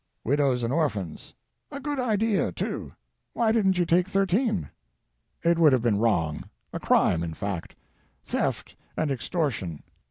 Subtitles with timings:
[0.23, 1.35] "Widows and orphans."
[1.71, 2.93] "A good idea, too.
[3.33, 4.71] Why didn't you take thirteen?"
[5.43, 7.75] "It would have been wrong; a crime, in fact—
[8.33, 9.83] Theft and Extortion."